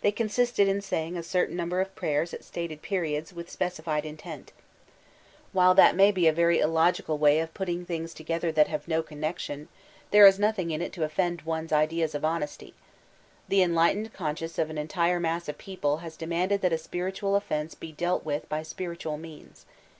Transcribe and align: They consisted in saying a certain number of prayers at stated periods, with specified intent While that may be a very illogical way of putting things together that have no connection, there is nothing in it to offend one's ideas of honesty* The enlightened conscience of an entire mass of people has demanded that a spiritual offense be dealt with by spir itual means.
They 0.00 0.12
consisted 0.12 0.68
in 0.68 0.80
saying 0.80 1.16
a 1.16 1.24
certain 1.24 1.56
number 1.56 1.80
of 1.80 1.92
prayers 1.96 2.32
at 2.32 2.44
stated 2.44 2.82
periods, 2.82 3.32
with 3.32 3.50
specified 3.50 4.06
intent 4.06 4.52
While 5.50 5.74
that 5.74 5.96
may 5.96 6.12
be 6.12 6.28
a 6.28 6.32
very 6.32 6.60
illogical 6.60 7.18
way 7.18 7.40
of 7.40 7.52
putting 7.52 7.84
things 7.84 8.14
together 8.14 8.52
that 8.52 8.68
have 8.68 8.86
no 8.86 9.02
connection, 9.02 9.66
there 10.12 10.24
is 10.24 10.38
nothing 10.38 10.70
in 10.70 10.82
it 10.82 10.92
to 10.92 11.02
offend 11.02 11.42
one's 11.42 11.72
ideas 11.72 12.14
of 12.14 12.24
honesty* 12.24 12.74
The 13.48 13.60
enlightened 13.62 14.12
conscience 14.12 14.56
of 14.56 14.70
an 14.70 14.78
entire 14.78 15.18
mass 15.18 15.48
of 15.48 15.58
people 15.58 15.96
has 15.96 16.16
demanded 16.16 16.60
that 16.60 16.72
a 16.72 16.78
spiritual 16.78 17.34
offense 17.34 17.74
be 17.74 17.90
dealt 17.90 18.24
with 18.24 18.48
by 18.48 18.62
spir 18.62 18.94
itual 18.94 19.18
means. 19.18 19.66